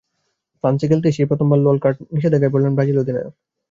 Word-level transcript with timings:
ফ্রান্সে 0.63 0.85
খেলতে 0.89 1.07
এসে 1.09 1.21
এই 1.23 1.29
প্রথমবার 1.31 1.59
লাল 1.61 1.77
কার্ড 1.83 1.97
নিষেধাজ্ঞায় 2.13 2.53
পড়লেন 2.53 2.73
ব্রাজিল 2.75 2.97
অধিনায়ক। 2.99 3.33